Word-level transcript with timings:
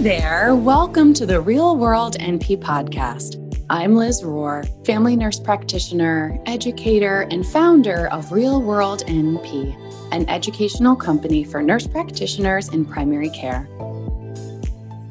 There, 0.00 0.54
welcome 0.54 1.12
to 1.14 1.26
the 1.26 1.40
Real 1.40 1.76
World 1.76 2.16
NP 2.20 2.62
podcast. 2.62 3.64
I'm 3.68 3.96
Liz 3.96 4.22
Rohr, 4.22 4.64
family 4.86 5.16
nurse 5.16 5.40
practitioner, 5.40 6.40
educator, 6.46 7.22
and 7.32 7.44
founder 7.44 8.06
of 8.12 8.30
Real 8.30 8.62
World 8.62 9.02
NP, 9.08 9.76
an 10.12 10.28
educational 10.28 10.94
company 10.94 11.42
for 11.42 11.64
nurse 11.64 11.88
practitioners 11.88 12.68
in 12.68 12.84
primary 12.84 13.28
care. 13.30 13.68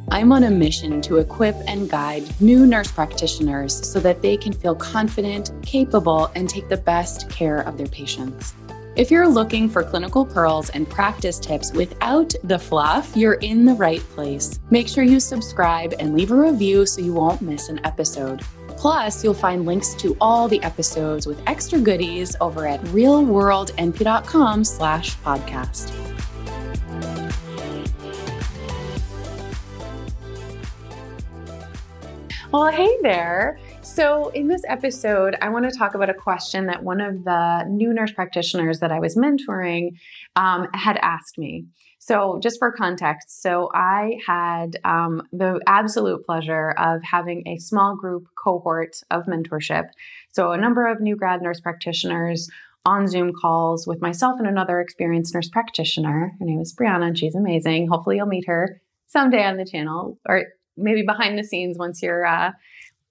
I'm 0.10 0.32
on 0.32 0.43
a 0.43 0.50
mission 0.50 1.01
to 1.01 1.18
equip 1.18 1.57
and 1.68 1.89
guide 1.89 2.24
new 2.39 2.65
nurse 2.65 2.89
practitioners 2.89 3.86
so 3.86 4.00
that 4.00 4.21
they 4.21 4.38
can 4.38 4.54
feel 4.54 4.74
confident, 4.74 5.51
capable, 5.64 6.32
and 6.33 6.50
take 6.50 6.69
the 6.69 6.78
best 6.78 7.29
care 7.29 7.60
of 7.60 7.78
their 7.78 7.88
patients. 7.88 8.54
If 8.97 9.11
you're 9.11 9.28
looking 9.28 9.69
for 9.69 9.83
clinical 9.83 10.25
pearls 10.25 10.71
and 10.71 10.89
practice 10.89 11.37
tips 11.37 11.71
without 11.71 12.33
the 12.43 12.57
fluff, 12.57 13.15
you're 13.15 13.36
in 13.36 13.64
the 13.64 13.75
right 13.75 14.00
place. 14.00 14.60
Make 14.71 14.87
sure 14.87 15.04
you 15.04 15.20
subscribe 15.20 15.93
and 16.00 16.15
leave 16.15 16.32
a 16.32 16.36
review 16.36 16.83
so 16.87 17.01
you 17.01 17.14
won't 17.14 17.39
miss 17.39 17.70
an 17.70 17.79
episode. 17.86 18.42
Plus, 18.70 19.23
you'll 19.23 19.36
find 19.36 19.68
links 19.68 19.93
to 20.00 20.18
all 20.20 20.47
the 20.47 20.60
episodes 20.64 21.28
with 21.28 21.39
extra 21.46 21.78
goodies 21.78 22.36
over 22.42 22.65
at 22.65 22.82
realworldnp.com 22.86 24.64
slash 24.64 25.15
podcast. 25.18 25.93
Well, 32.52 32.72
hey 32.72 32.98
there. 33.03 33.59
So, 33.88 34.30
in 34.30 34.47
this 34.47 34.61
episode, 34.67 35.36
I 35.41 35.50
want 35.50 35.67
to 35.67 35.75
talk 35.75 35.95
about 35.95 36.09
a 36.09 36.14
question 36.14 36.67
that 36.67 36.83
one 36.83 37.02
of 37.02 37.23
the 37.23 37.64
new 37.67 37.94
nurse 37.94 38.11
practitioners 38.11 38.80
that 38.81 38.91
I 38.91 39.00
was 39.00 39.16
mentoring 39.16 39.98
um, 40.36 40.67
had 40.73 40.98
asked 40.98 41.39
me. 41.39 41.66
So, 41.97 42.39
just 42.44 42.59
for 42.59 42.72
context, 42.72 43.42
so 43.42 43.72
I 43.73 44.20
had 44.28 44.78
um, 44.84 45.23
the 45.31 45.59
absolute 45.66 46.25
pleasure 46.25 46.72
of 46.72 47.02
having 47.02 47.47
a 47.47 47.58
small 47.58 47.95
group 47.95 48.28
cohort 48.38 48.97
of 49.09 49.23
mentorship. 49.25 49.90
So, 50.30 50.52
a 50.52 50.58
number 50.58 50.86
of 50.86 51.02
new 51.02 51.16
grad 51.16 51.42
nurse 51.42 51.62
practitioners 51.62 52.47
on 52.86 53.08
Zoom 53.08 53.31
calls 53.34 53.88
with 53.88 54.00
myself 54.00 54.36
and 54.38 54.47
another 54.47 54.80
experienced 54.80 55.34
nurse 55.34 55.50
practitioner. 55.50 56.34
Her 56.40 56.45
name 56.45 56.59
is 56.59 56.75
Brianna, 56.75 57.08
and 57.08 57.17
she's 57.17 57.36
amazing. 57.36 57.88
Hopefully, 57.88 58.17
you'll 58.17 58.28
meet 58.28 58.47
her 58.47 58.80
someday 59.08 59.44
on 59.44 59.58
the 59.58 59.66
channel 59.66 60.19
or 60.28 60.44
maybe 60.75 61.02
behind 61.02 61.40
the 61.40 61.44
scenes 61.44 61.78
once 61.80 62.03
you're. 62.03 62.25
Uh, 62.25 62.52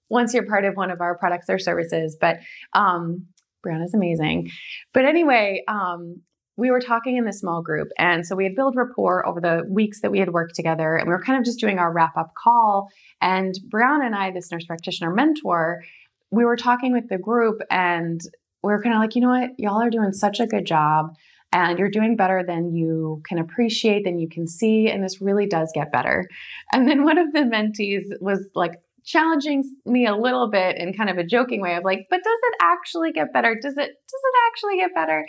once 0.09 0.33
you're 0.33 0.45
part 0.45 0.65
of 0.65 0.75
one 0.75 0.91
of 0.91 1.01
our 1.01 1.17
products 1.17 1.49
or 1.49 1.59
services. 1.59 2.17
But 2.19 2.39
um, 2.73 3.25
Brianna's 3.65 3.93
amazing. 3.93 4.49
But 4.93 5.05
anyway, 5.05 5.63
um, 5.67 6.21
we 6.57 6.71
were 6.71 6.79
talking 6.79 7.17
in 7.17 7.25
this 7.25 7.39
small 7.39 7.61
group. 7.61 7.89
And 7.99 8.25
so 8.25 8.35
we 8.35 8.43
had 8.43 8.55
built 8.55 8.75
rapport 8.75 9.25
over 9.27 9.39
the 9.39 9.63
weeks 9.69 10.01
that 10.01 10.11
we 10.11 10.19
had 10.19 10.33
worked 10.33 10.55
together. 10.55 10.95
And 10.95 11.07
we 11.07 11.13
were 11.13 11.21
kind 11.21 11.37
of 11.37 11.45
just 11.45 11.59
doing 11.59 11.77
our 11.77 11.93
wrap 11.93 12.17
up 12.17 12.33
call. 12.35 12.89
And 13.21 13.53
Brianna 13.69 14.07
and 14.07 14.15
I, 14.15 14.31
this 14.31 14.51
nurse 14.51 14.65
practitioner 14.65 15.13
mentor, 15.13 15.83
we 16.31 16.45
were 16.45 16.57
talking 16.57 16.93
with 16.93 17.09
the 17.09 17.19
group 17.19 17.61
and 17.69 18.19
we 18.63 18.73
were 18.73 18.81
kind 18.81 18.95
of 18.95 19.01
like, 19.01 19.15
you 19.15 19.21
know 19.21 19.29
what? 19.29 19.51
Y'all 19.57 19.81
are 19.81 19.91
doing 19.91 20.13
such 20.13 20.39
a 20.39 20.47
good 20.47 20.65
job 20.65 21.15
and 21.53 21.77
you're 21.77 21.91
doing 21.91 22.15
better 22.15 22.43
than 22.45 22.73
you 22.73 23.21
can 23.25 23.37
appreciate, 23.37 24.03
than 24.03 24.19
you 24.19 24.27
can 24.27 24.47
see. 24.47 24.89
And 24.89 25.03
this 25.03 25.21
really 25.21 25.45
does 25.45 25.71
get 25.73 25.91
better. 25.91 26.27
And 26.73 26.87
then 26.87 27.03
one 27.03 27.19
of 27.19 27.31
the 27.33 27.41
mentees 27.41 28.05
was 28.19 28.45
like, 28.55 28.73
challenging 29.07 29.63
me 29.85 30.05
a 30.05 30.15
little 30.15 30.51
bit 30.51 30.77
in 30.77 30.93
kind 30.93 31.09
of 31.09 31.17
a 31.17 31.23
joking 31.23 31.61
way 31.61 31.75
of 31.75 31.83
like, 31.83 32.07
but 32.09 32.17
does 32.17 32.39
it 32.43 32.55
actually 32.61 33.13
get 33.13 33.33
better? 33.33 33.55
Does 33.55 33.73
it 33.73 33.77
does 33.77 34.21
it 34.23 34.35
actually 34.47 34.77
get 34.77 34.93
better? 34.93 35.25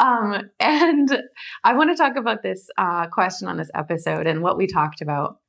Um, 0.00 0.50
and 0.60 1.22
I 1.64 1.74
want 1.74 1.90
to 1.90 1.96
talk 1.96 2.16
about 2.16 2.42
this 2.42 2.68
uh, 2.78 3.08
question 3.08 3.48
on 3.48 3.56
this 3.56 3.70
episode 3.74 4.26
and 4.26 4.40
what 4.42 4.56
we 4.56 4.66
talked 4.66 5.02
about. 5.02 5.40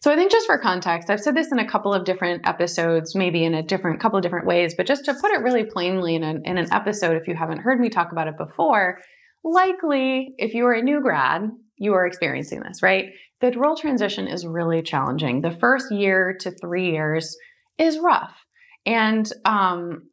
So 0.00 0.10
I 0.10 0.16
think 0.16 0.32
just 0.32 0.46
for 0.46 0.58
context, 0.58 1.08
I've 1.08 1.20
said 1.20 1.36
this 1.36 1.52
in 1.52 1.60
a 1.60 1.68
couple 1.68 1.94
of 1.94 2.04
different 2.04 2.48
episodes, 2.48 3.14
maybe 3.14 3.44
in 3.44 3.54
a 3.54 3.62
different 3.62 4.00
couple 4.00 4.16
of 4.16 4.24
different 4.24 4.46
ways, 4.46 4.74
but 4.74 4.86
just 4.86 5.04
to 5.04 5.14
put 5.14 5.30
it 5.30 5.42
really 5.42 5.62
plainly 5.62 6.16
in 6.16 6.24
an, 6.24 6.42
in 6.44 6.58
an 6.58 6.72
episode, 6.72 7.16
if 7.16 7.28
you 7.28 7.36
haven't 7.36 7.60
heard 7.60 7.78
me 7.78 7.88
talk 7.88 8.10
about 8.10 8.26
it 8.26 8.36
before, 8.36 8.98
likely 9.44 10.34
if 10.36 10.52
you 10.52 10.66
are 10.66 10.72
a 10.72 10.82
new 10.82 11.00
grad, 11.00 11.42
you 11.78 11.94
are 11.94 12.06
experiencing 12.06 12.60
this, 12.60 12.82
right? 12.82 13.06
The 13.40 13.52
role 13.52 13.76
transition 13.76 14.26
is 14.26 14.46
really 14.46 14.82
challenging. 14.82 15.40
The 15.40 15.56
first 15.60 15.92
year 15.92 16.36
to 16.40 16.50
three 16.50 16.90
years 16.90 17.36
is 17.78 17.98
rough, 17.98 18.44
and 18.84 19.30
um, 19.44 20.08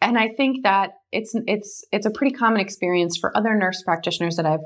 and 0.00 0.18
I 0.18 0.28
think 0.36 0.64
that 0.64 0.90
it's 1.12 1.32
it's 1.46 1.84
it's 1.92 2.06
a 2.06 2.10
pretty 2.10 2.34
common 2.34 2.60
experience 2.60 3.16
for 3.18 3.36
other 3.36 3.54
nurse 3.54 3.82
practitioners 3.82 4.36
that 4.36 4.46
I've 4.46 4.60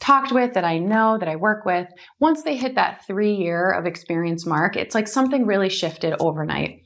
talked 0.00 0.32
with, 0.32 0.54
that 0.54 0.64
I 0.64 0.78
know, 0.78 1.16
that 1.18 1.28
I 1.28 1.36
work 1.36 1.64
with. 1.64 1.88
Once 2.20 2.42
they 2.42 2.56
hit 2.56 2.74
that 2.74 3.06
three 3.06 3.34
year 3.34 3.70
of 3.70 3.86
experience 3.86 4.46
mark, 4.46 4.76
it's 4.76 4.94
like 4.94 5.08
something 5.08 5.46
really 5.46 5.68
shifted 5.68 6.14
overnight. 6.20 6.82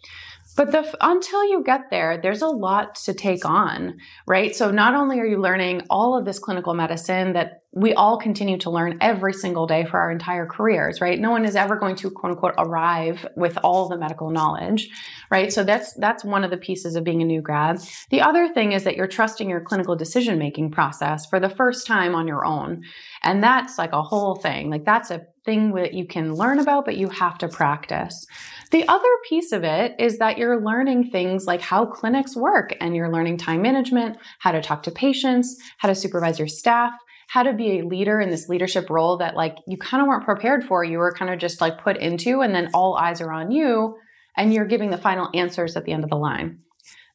But 0.57 0.73
the, 0.73 0.97
until 1.01 1.45
you 1.49 1.63
get 1.65 1.91
there, 1.91 2.19
there's 2.19 2.43
a 2.43 2.49
lot 2.49 2.97
to 3.07 3.15
take 3.15 3.45
on, 3.45 3.99
right? 4.27 4.55
So 4.55 4.71
not 4.71 4.95
only 4.95 5.19
are 5.19 5.27
you 5.27 5.41
learning 5.41 5.83
all 5.89 6.19
of 6.19 6.25
this 6.25 6.39
clinical 6.39 6.75
medicine 6.75 7.33
that 7.33 7.63
we 7.75 7.95
all 7.95 8.19
continue 8.19 8.59
to 8.59 8.71
learn 8.71 8.99
every 9.01 9.33
single 9.33 9.67
day 9.67 9.87
for 9.87 9.99
our 9.99 10.11
entire 10.11 10.45
careers, 10.45 11.01
right? 11.01 11.19
No 11.19 11.31
one 11.31 11.47
is 11.47 11.57
ever 11.57 11.77
going 11.77 11.97
to 11.97 12.11
quote 12.11 12.33
unquote 12.33 12.55
arrive 12.59 13.27
with 13.35 13.59
all 13.65 13.89
the 13.89 13.97
medical 13.97 14.31
knowledge, 14.31 14.91
right? 15.31 15.51
So 15.51 15.65
that's 15.65 15.95
that's 15.95 16.23
one 16.23 16.45
of 16.45 16.51
the 16.51 16.59
pieces 16.59 16.97
of 16.97 17.05
being 17.05 17.23
a 17.23 17.25
new 17.25 17.41
grad. 17.41 17.81
The 18.11 18.21
other 18.21 18.53
thing 18.53 18.73
is 18.73 18.85
that 18.85 18.97
you're 18.97 19.07
trusting 19.07 19.49
your 19.49 19.63
clinical 19.63 19.97
decision 19.97 20.39
making 20.39 20.73
process 20.73 21.25
for 21.25 21.41
the 21.41 21.49
first 21.49 21.87
time 21.87 22.15
on 22.15 22.29
your 22.29 22.45
own. 22.45 22.83
And 23.23 23.43
that's 23.43 23.79
like 23.79 23.93
a 23.93 24.03
whole 24.03 24.35
thing. 24.35 24.69
Like 24.69 24.85
that's 24.85 25.11
a 25.11 25.27
thing 25.45 25.75
that 25.75 25.95
you 25.95 26.07
can 26.07 26.35
learn 26.35 26.59
about, 26.59 26.85
but 26.85 26.97
you 26.97 27.09
have 27.09 27.39
to 27.39 27.49
practice. 27.49 28.27
The 28.71 28.87
other 28.89 29.09
piece 29.29 29.53
of 29.53 29.65
it 29.65 29.95
is 29.99 30.19
that 30.19 30.39
you're 30.39 30.63
learning 30.63 31.11
things 31.11 31.47
like 31.47 31.61
how 31.61 31.87
clinics 31.87 32.37
work 32.37 32.75
and 32.81 32.95
you're 32.95 33.13
learning 33.13 33.39
time 33.39 33.63
management, 33.63 34.19
how 34.39 34.53
to 34.53 34.63
talk 34.63 34.83
to 34.85 34.91
patients, 34.91 35.61
how 35.79 35.89
to 35.89 35.95
supervise 35.95 36.39
your 36.39 36.49
staff 36.49 36.93
how 37.33 37.43
to 37.43 37.55
be 37.55 37.79
a 37.79 37.87
leader 37.87 38.21
in 38.21 38.29
this 38.29 38.51
leadership 38.51 38.91
role 38.91 39.17
that 39.17 39.35
like 39.35 39.57
you 39.67 39.79
kind 39.79 40.03
of 40.03 40.07
weren't 40.07 40.27
prepared 40.27 40.63
for. 40.63 40.85
You 40.85 40.99
were 40.99 41.13
kind 41.13 41.33
of 41.33 41.39
just 41.39 41.63
like 41.63 41.83
put 41.83 41.97
into, 41.97 42.43
and 42.43 42.55
then 42.55 42.69
all 42.75 42.95
eyes 42.95 43.23
are 43.23 43.33
on 43.33 43.51
you, 43.51 43.97
and 44.37 44.53
you're 44.53 44.67
giving 44.67 44.91
the 44.91 44.99
final 44.99 45.31
answers 45.33 45.75
at 45.75 45.87
the 45.87 45.93
end 45.93 46.05
of 46.05 46.11
the 46.11 46.17
line. 46.17 46.59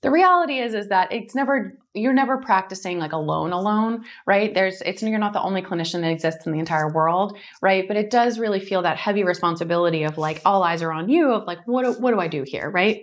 The 0.04 0.12
reality 0.12 0.60
is 0.60 0.74
is 0.74 0.90
that 0.90 1.12
it's 1.12 1.34
never 1.34 1.78
you're 1.94 2.14
never 2.14 2.38
practicing 2.38 3.00
like 3.00 3.14
alone 3.14 3.52
alone, 3.52 4.06
right? 4.28 4.54
There's 4.54 4.82
it's 4.82 5.02
you're 5.02 5.18
not 5.18 5.34
the 5.34 5.42
only 5.42 5.62
clinician 5.62 6.02
that 6.02 6.12
exists 6.12 6.46
in 6.46 6.52
the 6.52 6.60
entire 6.60 6.94
world, 6.94 7.38
right? 7.62 7.88
But 7.88 7.98
it 7.98 8.12
does 8.12 8.38
really 8.38 8.60
feel 8.60 8.84
that 8.84 8.98
heavy 8.98 9.24
responsibility 9.24 10.04
of 10.04 10.18
like 10.18 10.42
all 10.46 10.62
eyes 10.62 10.84
are 10.84 10.92
on 10.92 11.10
you 11.10 11.32
of 11.32 11.46
like 11.46 11.60
what 11.66 11.84
do, 11.84 11.94
what 11.94 12.12
do 12.12 12.20
I 12.20 12.28
do 12.28 12.44
here, 12.46 12.70
right? 12.70 13.02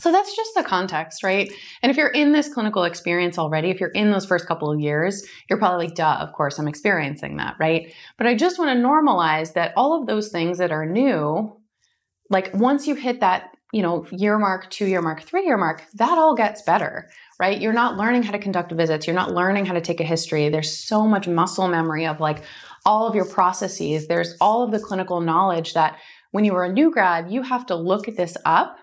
So 0.00 0.10
that's 0.10 0.34
just 0.34 0.54
the 0.56 0.64
context, 0.64 1.22
right? 1.22 1.52
And 1.82 1.90
if 1.90 1.96
you're 1.96 2.08
in 2.08 2.32
this 2.32 2.52
clinical 2.52 2.82
experience 2.82 3.38
already, 3.38 3.70
if 3.70 3.78
you're 3.78 3.90
in 3.90 4.10
those 4.10 4.26
first 4.26 4.46
couple 4.46 4.72
of 4.72 4.80
years, 4.80 5.24
you're 5.48 5.58
probably 5.58 5.86
like, 5.86 5.94
duh, 5.94 6.18
of 6.20 6.32
course 6.32 6.58
I'm 6.58 6.66
experiencing 6.66 7.36
that, 7.36 7.54
right? 7.60 7.92
But 8.18 8.26
I 8.26 8.34
just 8.34 8.58
want 8.58 8.76
to 8.76 8.84
normalize 8.84 9.52
that 9.52 9.72
all 9.76 10.00
of 10.00 10.06
those 10.06 10.30
things 10.30 10.58
that 10.58 10.72
are 10.72 10.84
new, 10.84 11.60
like 12.28 12.52
once 12.54 12.88
you 12.88 12.96
hit 12.96 13.20
that, 13.20 13.53
you 13.74 13.82
know, 13.82 14.06
year 14.12 14.38
mark, 14.38 14.70
two 14.70 14.86
year 14.86 15.02
mark, 15.02 15.24
three 15.24 15.44
year 15.44 15.56
mark, 15.56 15.82
that 15.94 16.16
all 16.16 16.36
gets 16.36 16.62
better, 16.62 17.10
right? 17.40 17.60
You're 17.60 17.72
not 17.72 17.96
learning 17.96 18.22
how 18.22 18.30
to 18.30 18.38
conduct 18.38 18.70
visits. 18.70 19.04
You're 19.04 19.16
not 19.16 19.34
learning 19.34 19.66
how 19.66 19.74
to 19.74 19.80
take 19.80 19.98
a 19.98 20.04
history. 20.04 20.48
There's 20.48 20.78
so 20.78 21.08
much 21.08 21.26
muscle 21.26 21.66
memory 21.66 22.06
of 22.06 22.20
like 22.20 22.44
all 22.86 23.08
of 23.08 23.16
your 23.16 23.24
processes. 23.24 24.06
There's 24.06 24.36
all 24.40 24.62
of 24.62 24.70
the 24.70 24.78
clinical 24.78 25.20
knowledge 25.20 25.74
that 25.74 25.98
when 26.30 26.44
you 26.44 26.52
were 26.52 26.62
a 26.62 26.72
new 26.72 26.92
grad, 26.92 27.32
you 27.32 27.42
have 27.42 27.66
to 27.66 27.74
look 27.74 28.06
at 28.06 28.16
this 28.16 28.36
up 28.44 28.76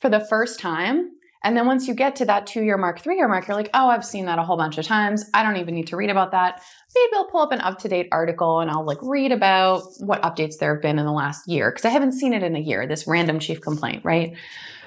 for 0.00 0.10
the 0.10 0.26
first 0.28 0.58
time. 0.58 1.10
And 1.44 1.56
then 1.56 1.66
once 1.66 1.86
you 1.86 1.94
get 1.94 2.16
to 2.16 2.24
that 2.26 2.46
two 2.46 2.62
year 2.62 2.76
mark, 2.76 3.00
three 3.00 3.16
year 3.16 3.28
mark, 3.28 3.46
you're 3.46 3.56
like, 3.56 3.70
oh, 3.74 3.88
I've 3.88 4.04
seen 4.04 4.26
that 4.26 4.38
a 4.38 4.42
whole 4.42 4.56
bunch 4.56 4.78
of 4.78 4.84
times. 4.84 5.24
I 5.34 5.42
don't 5.42 5.56
even 5.56 5.74
need 5.74 5.86
to 5.88 5.96
read 5.96 6.10
about 6.10 6.32
that. 6.32 6.62
Maybe 6.94 7.10
I'll 7.14 7.30
pull 7.30 7.40
up 7.40 7.52
an 7.52 7.60
UpToDate 7.60 8.08
article 8.10 8.60
and 8.60 8.70
I'll 8.70 8.84
like 8.84 8.98
read 9.02 9.30
about 9.30 9.82
what 10.00 10.22
updates 10.22 10.58
there 10.58 10.74
have 10.74 10.82
been 10.82 10.98
in 10.98 11.06
the 11.06 11.12
last 11.12 11.48
year 11.48 11.70
because 11.70 11.84
I 11.84 11.90
haven't 11.90 12.12
seen 12.12 12.32
it 12.32 12.42
in 12.42 12.56
a 12.56 12.60
year, 12.60 12.86
this 12.86 13.06
random 13.06 13.38
chief 13.38 13.60
complaint, 13.60 14.04
right? 14.04 14.36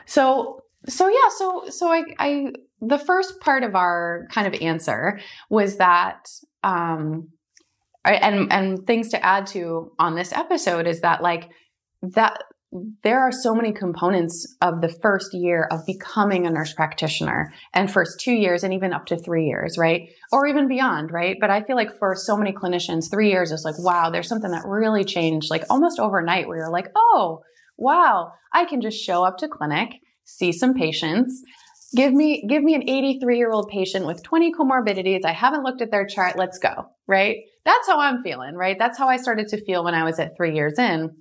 So, 0.06 0.62
so 0.88 1.08
yeah, 1.08 1.30
so, 1.38 1.70
so 1.70 1.92
I, 1.92 2.04
I, 2.20 2.54
the 2.82 3.00
first 3.00 3.40
part 3.40 3.64
of 3.64 3.76
our 3.76 4.28
kind 4.32 4.48
of 4.48 4.60
answer 4.62 5.20
was 5.50 5.78
that, 5.78 6.30
um, 6.64 7.30
and, 8.04 8.52
and 8.52 8.88
things 8.88 9.10
to 9.10 9.24
add 9.24 9.46
to 9.48 9.92
on 10.00 10.16
this 10.16 10.34
episode 10.34 10.88
is 10.88 11.02
that 11.02 11.22
like, 11.22 11.50
that 12.02 12.44
there 13.04 13.20
are 13.20 13.32
so 13.32 13.54
many 13.54 13.74
components 13.74 14.56
of 14.62 14.80
the 14.80 14.88
first 14.88 15.34
year 15.34 15.68
of 15.72 15.86
becoming 15.86 16.48
a 16.48 16.50
nurse 16.50 16.74
practitioner 16.74 17.54
and 17.74 17.92
first 17.92 18.20
two 18.20 18.32
years 18.32 18.64
and 18.64 18.74
even 18.74 18.94
up 18.94 19.06
to 19.08 19.18
three 19.18 19.46
years, 19.46 19.78
right? 19.78 20.10
Or 20.32 20.48
even 20.48 20.70
beyond, 20.70 21.12
right? 21.12 21.36
But 21.40 21.50
I 21.50 21.64
feel 21.64 21.76
like 21.76 21.98
for 21.98 22.16
so 22.16 22.38
many 22.38 22.54
clinicians, 22.54 23.12
three 23.12 23.30
years 23.30 23.52
is 23.52 23.66
like, 23.66 23.78
wow, 23.78 24.10
there's 24.10 24.30
something 24.30 24.52
that 24.52 24.66
really 24.66 25.04
changed 25.04 25.50
like 25.50 25.66
almost 25.70 26.00
overnight 26.00 26.48
where 26.48 26.58
you're 26.58 26.72
like, 26.72 26.88
oh, 26.96 27.42
wow, 27.78 28.32
I 28.54 28.64
can 28.64 28.80
just 28.80 29.04
show 29.04 29.26
up 29.26 29.38
to 29.40 29.50
clinic, 29.50 29.90
see 30.24 30.54
some 30.54 30.74
patients, 30.74 31.44
give 31.94 32.14
me 32.14 32.46
give 32.48 32.64
me 32.64 32.74
an 32.74 32.88
83 32.88 33.38
year 33.38 33.52
old 33.52 33.68
patient 33.68 34.06
with 34.06 34.24
20 34.24 34.54
comorbidities. 34.54 35.26
I 35.26 35.34
haven't 35.34 35.64
looked 35.64 35.82
at 35.82 35.92
their 35.92 36.06
chart. 36.06 36.38
Let's 36.38 36.58
go 36.58 36.92
right? 37.12 37.38
That's 37.66 37.88
how 37.88 38.00
i'm 38.00 38.24
feeling 38.24 38.56
right? 38.56 38.78
That's 38.80 38.98
how 38.98 39.08
i 39.08 39.18
started 39.18 39.50
to 39.50 39.64
feel 39.66 39.84
when 39.84 39.94
i 39.94 40.04
was 40.04 40.18
at 40.18 40.36
three 40.38 40.56
years 40.56 40.80
in 40.80 41.12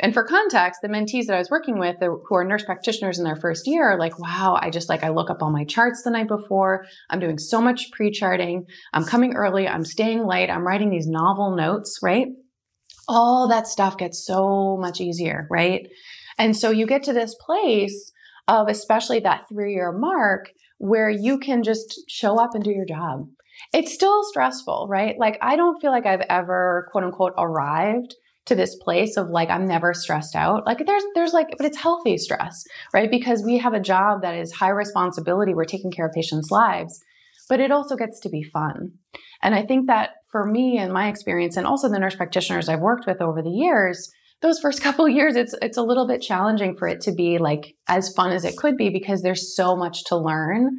And 0.00 0.12
for 0.12 0.24
context, 0.24 0.80
the 0.82 0.88
mentees 0.88 1.26
that 1.26 1.36
I 1.36 1.38
was 1.38 1.50
working 1.50 1.78
with 1.78 1.96
who 2.00 2.34
are 2.34 2.44
nurse 2.44 2.64
practitioners 2.64 3.18
in 3.18 3.24
their 3.24 3.36
first 3.36 3.66
year 3.66 3.90
are 3.90 3.98
like, 3.98 4.18
wow, 4.18 4.58
I 4.60 4.70
just 4.70 4.88
like, 4.88 5.04
I 5.04 5.10
look 5.10 5.30
up 5.30 5.40
all 5.40 5.52
my 5.52 5.64
charts 5.64 6.02
the 6.02 6.10
night 6.10 6.26
before. 6.26 6.84
I'm 7.10 7.20
doing 7.20 7.38
so 7.38 7.60
much 7.60 7.92
pre 7.92 8.10
charting. 8.10 8.64
I'm 8.92 9.04
coming 9.04 9.34
early. 9.34 9.68
I'm 9.68 9.84
staying 9.84 10.26
late. 10.26 10.50
I'm 10.50 10.66
writing 10.66 10.90
these 10.90 11.06
novel 11.06 11.54
notes, 11.54 12.00
right? 12.02 12.26
All 13.06 13.46
that 13.48 13.68
stuff 13.68 13.96
gets 13.96 14.26
so 14.26 14.76
much 14.80 15.00
easier, 15.00 15.46
right? 15.48 15.86
And 16.38 16.56
so 16.56 16.70
you 16.70 16.86
get 16.86 17.04
to 17.04 17.12
this 17.12 17.36
place 17.36 18.12
of 18.48 18.68
especially 18.68 19.20
that 19.20 19.44
three 19.48 19.74
year 19.74 19.92
mark 19.92 20.50
where 20.78 21.08
you 21.08 21.38
can 21.38 21.62
just 21.62 22.02
show 22.08 22.38
up 22.38 22.50
and 22.54 22.64
do 22.64 22.70
your 22.70 22.84
job. 22.84 23.28
It's 23.72 23.94
still 23.94 24.24
stressful, 24.24 24.88
right? 24.90 25.14
Like, 25.18 25.38
I 25.40 25.54
don't 25.54 25.80
feel 25.80 25.92
like 25.92 26.06
I've 26.06 26.26
ever, 26.28 26.88
quote 26.90 27.04
unquote, 27.04 27.34
arrived 27.38 28.14
to 28.46 28.54
this 28.54 28.76
place 28.76 29.16
of 29.16 29.30
like 29.30 29.50
I'm 29.50 29.66
never 29.66 29.94
stressed 29.94 30.36
out. 30.36 30.66
Like 30.66 30.84
there's 30.86 31.04
there's 31.14 31.32
like 31.32 31.54
but 31.56 31.66
it's 31.66 31.78
healthy 31.78 32.18
stress, 32.18 32.64
right? 32.92 33.10
Because 33.10 33.42
we 33.44 33.58
have 33.58 33.74
a 33.74 33.80
job 33.80 34.22
that 34.22 34.34
is 34.34 34.52
high 34.52 34.70
responsibility. 34.70 35.54
We're 35.54 35.64
taking 35.64 35.90
care 35.90 36.06
of 36.06 36.12
patients' 36.12 36.50
lives, 36.50 37.02
but 37.48 37.60
it 37.60 37.70
also 37.70 37.96
gets 37.96 38.20
to 38.20 38.28
be 38.28 38.42
fun. 38.42 38.92
And 39.42 39.54
I 39.54 39.64
think 39.64 39.86
that 39.86 40.10
for 40.30 40.46
me 40.46 40.78
and 40.78 40.92
my 40.92 41.08
experience 41.08 41.56
and 41.56 41.66
also 41.66 41.88
the 41.88 41.98
nurse 41.98 42.16
practitioners 42.16 42.68
I've 42.68 42.80
worked 42.80 43.06
with 43.06 43.20
over 43.20 43.42
the 43.42 43.50
years, 43.50 44.10
those 44.42 44.60
first 44.60 44.82
couple 44.82 45.08
years 45.08 45.36
it's 45.36 45.54
it's 45.62 45.78
a 45.78 45.82
little 45.82 46.06
bit 46.06 46.20
challenging 46.20 46.76
for 46.76 46.86
it 46.86 47.00
to 47.02 47.12
be 47.12 47.38
like 47.38 47.74
as 47.88 48.12
fun 48.14 48.30
as 48.30 48.44
it 48.44 48.56
could 48.56 48.76
be 48.76 48.90
because 48.90 49.22
there's 49.22 49.56
so 49.56 49.74
much 49.74 50.04
to 50.04 50.16
learn 50.16 50.70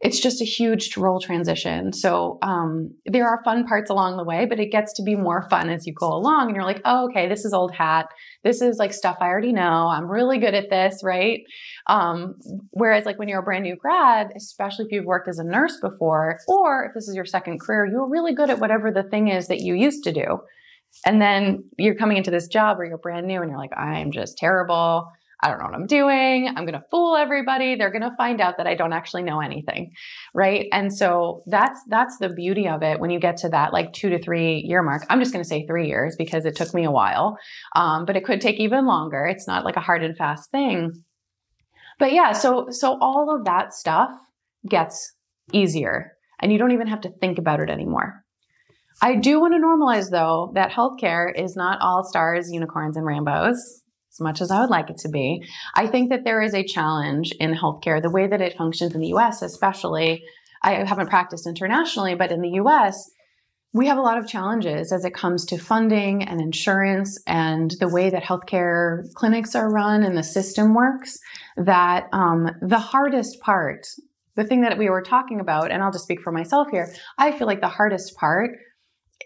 it's 0.00 0.20
just 0.20 0.42
a 0.42 0.44
huge 0.44 0.94
role 0.98 1.20
transition. 1.20 1.90
So 1.92 2.38
um, 2.42 2.90
there 3.06 3.26
are 3.26 3.42
fun 3.44 3.66
parts 3.66 3.88
along 3.88 4.18
the 4.18 4.24
way, 4.24 4.44
but 4.44 4.60
it 4.60 4.70
gets 4.70 4.92
to 4.94 5.02
be 5.02 5.16
more 5.16 5.48
fun 5.48 5.70
as 5.70 5.86
you 5.86 5.94
go 5.94 6.08
along. 6.08 6.48
And 6.48 6.54
you're 6.54 6.66
like, 6.66 6.82
oh, 6.84 7.08
okay, 7.08 7.28
this 7.28 7.46
is 7.46 7.54
old 7.54 7.74
hat. 7.74 8.08
This 8.44 8.60
is 8.60 8.76
like 8.76 8.92
stuff 8.92 9.16
I 9.20 9.28
already 9.28 9.54
know. 9.54 9.88
I'm 9.88 10.10
really 10.10 10.38
good 10.38 10.54
at 10.54 10.68
this, 10.68 11.00
right? 11.02 11.40
Um, 11.86 12.34
whereas, 12.72 13.06
like 13.06 13.18
when 13.18 13.28
you're 13.28 13.40
a 13.40 13.44
brand 13.44 13.64
new 13.64 13.74
grad, 13.74 14.32
especially 14.36 14.84
if 14.84 14.92
you've 14.92 15.06
worked 15.06 15.28
as 15.28 15.38
a 15.38 15.44
nurse 15.44 15.78
before, 15.80 16.40
or 16.46 16.84
if 16.84 16.94
this 16.94 17.08
is 17.08 17.16
your 17.16 17.24
second 17.24 17.60
career, 17.60 17.86
you're 17.86 18.08
really 18.08 18.34
good 18.34 18.50
at 18.50 18.60
whatever 18.60 18.90
the 18.90 19.04
thing 19.04 19.28
is 19.28 19.48
that 19.48 19.60
you 19.60 19.74
used 19.74 20.04
to 20.04 20.12
do. 20.12 20.40
And 21.06 21.22
then 21.22 21.64
you're 21.78 21.94
coming 21.94 22.18
into 22.18 22.30
this 22.30 22.48
job 22.48 22.76
where 22.76 22.86
you're 22.86 22.98
brand 22.98 23.26
new 23.26 23.40
and 23.40 23.50
you're 23.50 23.58
like, 23.58 23.76
I'm 23.76 24.12
just 24.12 24.36
terrible. 24.36 25.08
I 25.42 25.48
don't 25.48 25.58
know 25.58 25.66
what 25.66 25.74
I'm 25.74 25.86
doing. 25.86 26.48
I'm 26.48 26.64
going 26.64 26.72
to 26.72 26.84
fool 26.90 27.14
everybody. 27.14 27.76
They're 27.76 27.90
going 27.90 28.02
to 28.02 28.16
find 28.16 28.40
out 28.40 28.56
that 28.56 28.66
I 28.66 28.74
don't 28.74 28.94
actually 28.94 29.22
know 29.22 29.40
anything. 29.40 29.92
Right. 30.34 30.66
And 30.72 30.92
so 30.92 31.42
that's, 31.46 31.78
that's 31.88 32.16
the 32.18 32.30
beauty 32.30 32.66
of 32.66 32.82
it 32.82 33.00
when 33.00 33.10
you 33.10 33.20
get 33.20 33.36
to 33.38 33.50
that 33.50 33.72
like 33.72 33.92
two 33.92 34.08
to 34.10 34.18
three 34.18 34.62
year 34.66 34.82
mark. 34.82 35.04
I'm 35.10 35.20
just 35.20 35.32
going 35.32 35.42
to 35.42 35.48
say 35.48 35.66
three 35.66 35.88
years 35.88 36.16
because 36.16 36.46
it 36.46 36.56
took 36.56 36.72
me 36.72 36.84
a 36.84 36.90
while. 36.90 37.36
Um, 37.74 38.06
but 38.06 38.16
it 38.16 38.24
could 38.24 38.40
take 38.40 38.58
even 38.58 38.86
longer. 38.86 39.26
It's 39.26 39.46
not 39.46 39.64
like 39.64 39.76
a 39.76 39.80
hard 39.80 40.02
and 40.02 40.16
fast 40.16 40.50
thing. 40.50 41.04
But 41.98 42.12
yeah, 42.12 42.32
so, 42.32 42.68
so 42.70 42.98
all 43.00 43.34
of 43.34 43.44
that 43.44 43.74
stuff 43.74 44.10
gets 44.68 45.14
easier 45.52 46.12
and 46.40 46.50
you 46.50 46.58
don't 46.58 46.72
even 46.72 46.86
have 46.86 47.02
to 47.02 47.10
think 47.20 47.38
about 47.38 47.60
it 47.60 47.68
anymore. 47.68 48.22
I 49.02 49.16
do 49.16 49.38
want 49.38 49.52
to 49.52 49.60
normalize 49.60 50.10
though 50.10 50.52
that 50.54 50.72
healthcare 50.72 51.30
is 51.38 51.56
not 51.56 51.80
all 51.82 52.04
stars, 52.04 52.50
unicorns, 52.50 52.96
and 52.96 53.04
rainbows 53.04 53.82
as 54.16 54.20
much 54.20 54.40
as 54.40 54.50
I 54.50 54.60
would 54.60 54.70
like 54.70 54.88
it 54.88 54.98
to 54.98 55.08
be. 55.08 55.44
I 55.74 55.86
think 55.86 56.10
that 56.10 56.24
there 56.24 56.40
is 56.40 56.54
a 56.54 56.64
challenge 56.64 57.32
in 57.38 57.54
healthcare, 57.54 58.00
the 58.00 58.10
way 58.10 58.26
that 58.26 58.40
it 58.40 58.56
functions 58.56 58.94
in 58.94 59.00
the 59.00 59.08
US, 59.08 59.42
especially. 59.42 60.24
I 60.62 60.84
haven't 60.84 61.10
practiced 61.10 61.46
internationally, 61.46 62.14
but 62.14 62.32
in 62.32 62.40
the 62.40 62.52
US, 62.62 63.10
we 63.74 63.88
have 63.88 63.98
a 63.98 64.02
lot 64.02 64.16
of 64.16 64.26
challenges 64.26 64.90
as 64.90 65.04
it 65.04 65.12
comes 65.12 65.44
to 65.46 65.58
funding 65.58 66.22
and 66.22 66.40
insurance 66.40 67.20
and 67.26 67.72
the 67.78 67.88
way 67.88 68.08
that 68.08 68.22
healthcare 68.22 69.02
clinics 69.14 69.54
are 69.54 69.70
run 69.70 70.02
and 70.02 70.16
the 70.16 70.22
system 70.22 70.74
works. 70.74 71.18
That 71.58 72.06
um, 72.12 72.50
the 72.62 72.78
hardest 72.78 73.40
part, 73.40 73.86
the 74.34 74.44
thing 74.44 74.62
that 74.62 74.78
we 74.78 74.88
were 74.88 75.02
talking 75.02 75.40
about, 75.40 75.70
and 75.70 75.82
I'll 75.82 75.92
just 75.92 76.04
speak 76.04 76.22
for 76.22 76.32
myself 76.32 76.68
here, 76.70 76.90
I 77.18 77.32
feel 77.32 77.46
like 77.46 77.60
the 77.60 77.68
hardest 77.68 78.16
part 78.16 78.52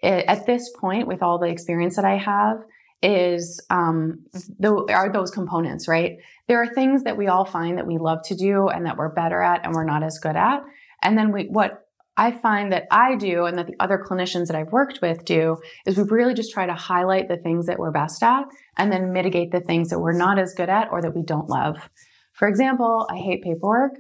eh, 0.03 0.25
at 0.27 0.47
this 0.47 0.69
point, 0.81 1.07
with 1.07 1.23
all 1.23 1.39
the 1.39 1.49
experience 1.49 1.95
that 1.95 2.05
I 2.05 2.17
have, 2.17 2.57
is 3.03 3.61
um, 3.71 4.25
the, 4.59 4.75
are 4.93 5.11
those 5.11 5.31
components, 5.31 5.89
right? 5.89 6.19
There 6.49 6.63
are 6.63 6.75
things 6.75 7.05
that 7.05 7.17
we 7.17 7.29
all 7.29 7.45
find 7.45 7.79
that 7.79 7.87
we 7.87 7.99
love 7.99 8.19
to 8.25 8.35
do 8.35 8.69
and 8.69 8.85
that 8.87 8.97
we're 8.97 9.15
better 9.15 9.41
at 9.41 9.65
and 9.65 9.75
we're 9.75 9.85
not 9.85 10.03
as 10.03 10.19
good 10.19 10.37
at. 10.37 10.63
And 11.03 11.17
then 11.17 11.33
we, 11.33 11.45
what 11.45 11.87
I 12.17 12.33
find 12.33 12.73
that 12.73 12.85
I 12.91 13.17
do 13.17 13.47
and 13.47 13.57
that 13.57 13.67
the 13.67 13.77
other 13.81 14.05
clinicians 14.07 14.49
that 14.49 14.57
I've 14.57 14.73
worked 14.73 15.01
with 15.01 15.25
do 15.25 15.57
is 15.87 15.97
we 15.97 16.03
really 16.05 16.35
just 16.35 16.53
try 16.53 16.67
to 16.67 16.75
highlight 16.75 17.29
the 17.29 17.39
things 17.39 17.67
that 17.67 17.79
we're 17.79 17.93
best 17.93 18.23
at 18.23 18.45
and 18.77 18.93
then 18.93 19.13
mitigate 19.13 19.53
the 19.53 19.61
things 19.61 19.89
that 19.89 20.01
we're 20.01 20.13
not 20.13 20.39
as 20.39 20.53
good 20.55 20.69
at 20.69 20.89
or 20.93 21.01
that 21.01 21.15
we 21.15 21.23
don't 21.23 21.49
love. 21.49 21.89
For 22.35 22.49
example, 22.49 23.07
I 23.11 23.17
hate 23.17 23.43
paperwork. 23.43 23.93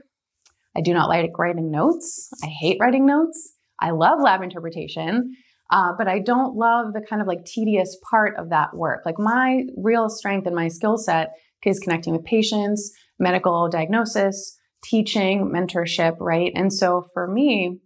I 0.76 0.82
do 0.82 0.92
not 0.92 1.08
like 1.08 1.38
writing 1.38 1.70
notes. 1.70 2.30
I 2.44 2.48
hate 2.48 2.76
writing 2.80 3.06
notes. 3.06 3.54
I 3.80 3.90
love 3.90 4.20
lab 4.20 4.42
interpretation. 4.42 5.34
Uh, 5.70 5.92
but 5.96 6.08
I 6.08 6.18
don't 6.18 6.56
love 6.56 6.92
the 6.92 7.00
kind 7.00 7.22
of 7.22 7.28
like 7.28 7.44
tedious 7.44 7.96
part 8.10 8.36
of 8.36 8.50
that 8.50 8.74
work. 8.74 9.02
Like 9.06 9.18
my 9.18 9.64
real 9.76 10.08
strength 10.08 10.46
and 10.46 10.56
my 10.56 10.68
skill 10.68 10.96
set 10.96 11.30
is 11.64 11.78
connecting 11.78 12.12
with 12.12 12.24
patients, 12.24 12.92
medical 13.18 13.68
diagnosis, 13.68 14.58
teaching, 14.82 15.52
mentorship, 15.54 16.16
right? 16.18 16.52
And 16.54 16.72
so 16.72 17.06
for 17.14 17.28
me, 17.28 17.78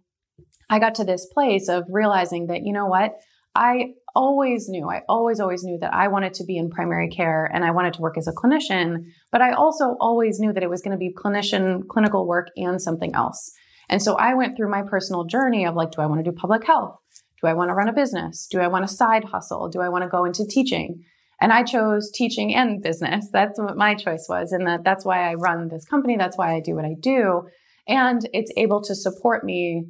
I 0.69 0.79
got 0.79 0.95
to 0.95 1.03
this 1.03 1.27
place 1.27 1.69
of 1.69 1.83
realizing 1.89 2.47
that, 2.47 2.65
you 2.65 2.73
know 2.73 2.87
what? 2.87 3.13
I 3.53 3.93
always 4.15 4.67
knew, 4.67 4.89
I 4.89 5.01
always, 5.07 5.39
always 5.39 5.63
knew 5.63 5.77
that 5.79 5.93
I 5.93 6.07
wanted 6.07 6.33
to 6.35 6.45
be 6.45 6.57
in 6.57 6.69
primary 6.69 7.09
care 7.09 7.49
and 7.53 7.63
I 7.63 7.71
wanted 7.71 7.93
to 7.93 8.01
work 8.01 8.17
as 8.17 8.27
a 8.27 8.33
clinician, 8.33 9.05
but 9.31 9.41
I 9.41 9.51
also 9.51 9.95
always 9.99 10.39
knew 10.39 10.53
that 10.53 10.63
it 10.63 10.69
was 10.69 10.81
going 10.81 10.93
to 10.93 10.97
be 10.97 11.13
clinician, 11.13 11.87
clinical 11.87 12.25
work 12.27 12.47
and 12.57 12.81
something 12.81 13.13
else. 13.13 13.51
And 13.89 14.01
so 14.01 14.15
I 14.15 14.33
went 14.33 14.57
through 14.57 14.71
my 14.71 14.81
personal 14.81 15.25
journey 15.25 15.65
of 15.65 15.75
like, 15.75 15.91
do 15.91 16.01
I 16.01 16.07
want 16.07 16.23
to 16.23 16.29
do 16.29 16.35
public 16.35 16.65
health? 16.65 16.97
Do 17.45 17.49
I 17.49 17.53
want 17.53 17.69
to 17.69 17.75
run 17.75 17.87
a 17.87 17.93
business? 17.93 18.47
Do 18.47 18.59
I 18.59 18.67
want 18.67 18.85
a 18.85 18.87
side 18.87 19.23
hustle? 19.23 19.69
Do 19.69 19.79
I 19.79 19.89
want 19.89 20.03
to 20.03 20.09
go 20.09 20.25
into 20.25 20.47
teaching? 20.47 21.03
And 21.39 21.53
I 21.53 21.61
chose 21.61 22.09
teaching 22.11 22.55
and 22.55 22.81
business. 22.81 23.27
That's 23.31 23.59
what 23.59 23.77
my 23.77 23.93
choice 23.93 24.25
was. 24.27 24.51
And 24.51 24.65
that, 24.65 24.83
that's 24.83 25.05
why 25.05 25.29
I 25.29 25.35
run 25.35 25.67
this 25.67 25.85
company. 25.85 26.17
That's 26.17 26.39
why 26.39 26.55
I 26.55 26.59
do 26.59 26.73
what 26.73 26.85
I 26.85 26.95
do. 26.99 27.43
And 27.87 28.27
it's 28.33 28.51
able 28.57 28.81
to 28.81 28.95
support 28.95 29.43
me 29.43 29.85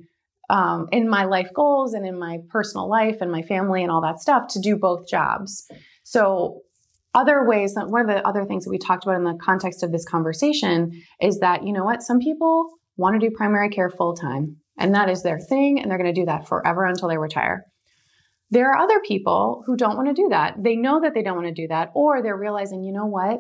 um, 0.50 0.90
in 0.92 1.08
my 1.08 1.24
life 1.24 1.48
goals 1.56 1.94
and 1.94 2.06
in 2.06 2.20
my 2.20 2.40
personal 2.50 2.90
life 2.90 3.22
and 3.22 3.32
my 3.32 3.42
family 3.42 3.84
and 3.84 3.92
all 3.92 4.02
that 4.02 4.20
stuff 4.20 4.50
to 4.50 4.60
do 4.60 4.76
both 4.76 5.08
jobs. 5.08 5.66
So, 6.04 6.62
other 7.14 7.48
ways 7.48 7.76
that 7.76 7.88
one 7.88 8.02
of 8.02 8.08
the 8.08 8.28
other 8.28 8.44
things 8.44 8.66
that 8.66 8.70
we 8.70 8.78
talked 8.78 9.06
about 9.06 9.16
in 9.16 9.24
the 9.24 9.40
context 9.42 9.82
of 9.82 9.94
this 9.94 10.04
conversation 10.04 11.02
is 11.22 11.40
that, 11.40 11.66
you 11.66 11.72
know 11.72 11.86
what, 11.86 12.02
some 12.02 12.20
people 12.20 12.70
want 12.98 13.20
to 13.20 13.30
do 13.30 13.34
primary 13.34 13.70
care 13.70 13.90
full 13.90 14.14
time. 14.14 14.58
And 14.78 14.94
that 14.94 15.10
is 15.10 15.24
their 15.24 15.40
thing, 15.40 15.80
and 15.80 15.90
they're 15.90 15.98
going 15.98 16.14
to 16.14 16.22
do 16.22 16.26
that 16.26 16.48
forever 16.48 16.86
until 16.86 17.10
they 17.10 17.18
retire. 17.18 17.66
There 18.52 18.70
are 18.72 18.78
other 18.78 19.00
people 19.00 19.64
who 19.66 19.76
don't 19.76 19.96
want 19.96 20.08
to 20.08 20.14
do 20.14 20.28
that. 20.30 20.56
They 20.62 20.76
know 20.76 21.02
that 21.02 21.14
they 21.14 21.24
don't 21.24 21.36
want 21.36 21.48
to 21.48 21.54
do 21.54 21.68
that, 21.70 21.92
or 21.96 22.22
they're 22.22 22.38
realizing, 22.38 22.84
you 22.84 22.92
know 22.92 23.06
what? 23.06 23.40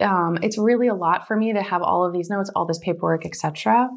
Um, 0.00 0.38
it's 0.42 0.58
really 0.58 0.88
a 0.88 0.94
lot 0.94 1.26
for 1.26 1.36
me 1.36 1.52
to 1.52 1.62
have 1.62 1.82
all 1.82 2.04
of 2.04 2.12
these 2.12 2.30
notes, 2.30 2.50
all 2.54 2.66
this 2.66 2.78
paperwork, 2.78 3.26
etc. 3.26 3.88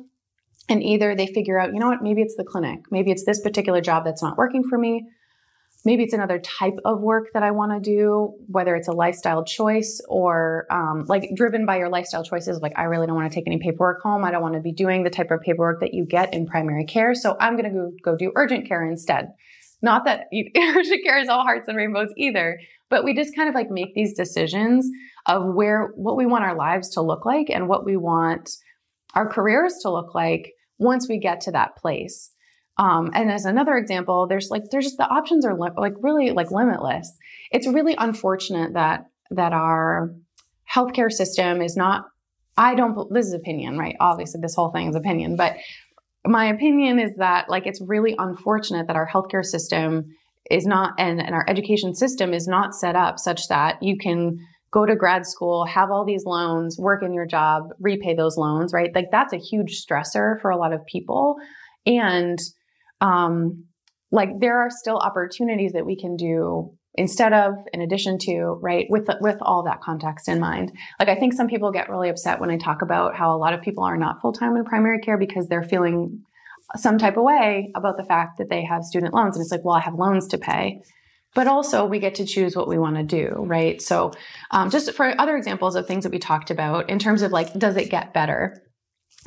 And 0.69 0.83
either 0.83 1.15
they 1.15 1.27
figure 1.27 1.59
out, 1.59 1.73
you 1.73 1.79
know 1.79 1.87
what, 1.87 2.01
maybe 2.01 2.21
it's 2.21 2.35
the 2.35 2.43
clinic, 2.43 2.79
maybe 2.91 3.11
it's 3.11 3.25
this 3.25 3.41
particular 3.41 3.81
job 3.81 4.03
that's 4.05 4.21
not 4.21 4.37
working 4.37 4.63
for 4.67 4.77
me, 4.77 5.07
maybe 5.83 6.03
it's 6.03 6.13
another 6.13 6.39
type 6.39 6.77
of 6.85 7.01
work 7.01 7.27
that 7.33 7.43
I 7.43 7.51
want 7.51 7.71
to 7.71 7.79
do, 7.79 8.33
whether 8.47 8.75
it's 8.75 8.87
a 8.87 8.91
lifestyle 8.91 9.43
choice 9.43 10.01
or 10.07 10.67
um, 10.69 11.05
like 11.07 11.31
driven 11.35 11.65
by 11.65 11.77
your 11.77 11.89
lifestyle 11.89 12.23
choices. 12.23 12.59
Like, 12.61 12.73
I 12.77 12.83
really 12.83 13.07
don't 13.07 13.15
want 13.15 13.31
to 13.31 13.35
take 13.35 13.47
any 13.47 13.57
paperwork 13.57 14.01
home. 14.01 14.23
I 14.23 14.31
don't 14.31 14.41
want 14.41 14.55
to 14.55 14.61
be 14.61 14.71
doing 14.71 15.03
the 15.03 15.09
type 15.09 15.31
of 15.31 15.41
paperwork 15.41 15.79
that 15.81 15.93
you 15.93 16.05
get 16.05 16.33
in 16.33 16.45
primary 16.45 16.85
care. 16.85 17.15
So 17.15 17.35
I'm 17.39 17.57
going 17.57 17.71
to 17.71 17.71
go, 17.71 17.91
go 18.03 18.17
do 18.17 18.31
urgent 18.35 18.67
care 18.67 18.85
instead. 18.85 19.29
Not 19.81 20.05
that 20.05 20.27
urgent 20.57 21.03
care 21.03 21.19
is 21.19 21.29
all 21.29 21.41
hearts 21.41 21.67
and 21.67 21.75
rainbows 21.75 22.09
either, 22.15 22.59
but 22.89 23.03
we 23.03 23.15
just 23.15 23.35
kind 23.35 23.49
of 23.49 23.55
like 23.55 23.71
make 23.71 23.95
these 23.95 24.13
decisions 24.13 24.87
of 25.25 25.53
where, 25.53 25.91
what 25.95 26.17
we 26.17 26.25
want 26.25 26.43
our 26.43 26.55
lives 26.55 26.89
to 26.89 27.01
look 27.01 27.25
like 27.25 27.49
and 27.49 27.67
what 27.67 27.85
we 27.85 27.97
want 27.97 28.49
our 29.15 29.27
careers 29.27 29.73
to 29.81 29.91
look 29.91 30.13
like 30.13 30.53
once 30.77 31.07
we 31.09 31.19
get 31.19 31.41
to 31.41 31.51
that 31.51 31.75
place. 31.75 32.31
Um, 32.77 33.11
and 33.13 33.31
as 33.31 33.45
another 33.45 33.77
example, 33.77 34.27
there's 34.27 34.49
like 34.49 34.63
there's 34.71 34.85
just 34.85 34.97
the 34.97 35.07
options 35.07 35.45
are 35.45 35.57
li- 35.57 35.69
like 35.77 35.93
really 36.01 36.31
like 36.31 36.51
limitless. 36.51 37.11
It's 37.51 37.67
really 37.67 37.95
unfortunate 37.97 38.73
that 38.73 39.05
that 39.31 39.53
our 39.53 40.13
healthcare 40.73 41.11
system 41.11 41.61
is 41.61 41.75
not. 41.75 42.05
I 42.57 42.75
don't. 42.75 43.11
This 43.13 43.27
is 43.27 43.33
opinion, 43.33 43.77
right? 43.77 43.95
Obviously, 43.99 44.41
this 44.41 44.55
whole 44.55 44.71
thing 44.71 44.89
is 44.89 44.95
opinion, 44.95 45.35
but 45.35 45.55
my 46.25 46.45
opinion 46.47 46.99
is 46.99 47.15
that 47.17 47.49
like 47.49 47.65
it's 47.65 47.81
really 47.81 48.15
unfortunate 48.17 48.87
that 48.87 48.95
our 48.95 49.07
healthcare 49.07 49.43
system 49.43 50.15
is 50.49 50.65
not 50.65 50.93
and, 50.99 51.21
and 51.21 51.33
our 51.33 51.45
education 51.47 51.95
system 51.95 52.33
is 52.33 52.47
not 52.47 52.75
set 52.75 52.95
up 52.95 53.19
such 53.19 53.47
that 53.47 53.81
you 53.81 53.97
can 53.97 54.37
go 54.71 54.85
to 54.85 54.95
grad 54.95 55.25
school, 55.25 55.65
have 55.65 55.91
all 55.91 56.05
these 56.05 56.25
loans, 56.25 56.77
work 56.79 57.03
in 57.03 57.13
your 57.13 57.25
job, 57.25 57.69
repay 57.79 58.13
those 58.13 58.37
loans, 58.37 58.71
right? 58.73 58.93
Like 58.95 59.07
that's 59.11 59.33
a 59.33 59.37
huge 59.37 59.85
stressor 59.85 60.39
for 60.41 60.49
a 60.49 60.57
lot 60.57 60.73
of 60.73 60.85
people. 60.85 61.35
And 61.85 62.39
um, 63.01 63.65
like 64.11 64.39
there 64.39 64.59
are 64.59 64.69
still 64.69 64.97
opportunities 64.97 65.73
that 65.73 65.85
we 65.85 65.99
can 65.99 66.15
do 66.15 66.73
instead 66.95 67.31
of, 67.33 67.55
in 67.73 67.81
addition 67.81 68.17
to, 68.19 68.59
right, 68.61 68.85
with 68.89 69.09
with 69.21 69.37
all 69.41 69.63
that 69.63 69.81
context 69.81 70.27
in 70.27 70.39
mind. 70.39 70.71
Like 70.99 71.09
I 71.09 71.15
think 71.15 71.33
some 71.33 71.47
people 71.47 71.71
get 71.71 71.89
really 71.89 72.09
upset 72.09 72.39
when 72.39 72.51
I 72.51 72.57
talk 72.57 72.81
about 72.81 73.15
how 73.15 73.35
a 73.35 73.39
lot 73.39 73.53
of 73.53 73.61
people 73.61 73.83
are 73.83 73.97
not 73.97 74.21
full 74.21 74.33
time 74.33 74.55
in 74.55 74.65
primary 74.65 74.99
care 74.99 75.17
because 75.17 75.47
they're 75.47 75.63
feeling 75.63 76.23
some 76.77 76.97
type 76.97 77.17
of 77.17 77.23
way 77.23 77.71
about 77.75 77.97
the 77.97 78.05
fact 78.05 78.37
that 78.37 78.49
they 78.49 78.63
have 78.63 78.83
student 78.83 79.13
loans, 79.13 79.35
and 79.35 79.43
it's 79.43 79.51
like, 79.51 79.65
well, 79.65 79.75
I 79.75 79.81
have 79.81 79.95
loans 79.95 80.27
to 80.29 80.37
pay. 80.37 80.81
But 81.33 81.47
also, 81.47 81.85
we 81.85 81.99
get 81.99 82.15
to 82.15 82.25
choose 82.25 82.57
what 82.57 82.67
we 82.67 82.77
want 82.77 82.97
to 82.97 83.03
do, 83.03 83.33
right? 83.37 83.81
So, 83.81 84.11
um, 84.51 84.69
just 84.69 84.91
for 84.93 85.13
other 85.19 85.37
examples 85.37 85.75
of 85.75 85.87
things 85.87 86.03
that 86.03 86.11
we 86.11 86.19
talked 86.19 86.51
about 86.51 86.89
in 86.89 86.99
terms 86.99 87.21
of 87.21 87.31
like, 87.31 87.53
does 87.53 87.77
it 87.77 87.89
get 87.89 88.13
better? 88.13 88.61